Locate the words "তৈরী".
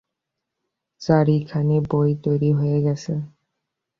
2.23-2.51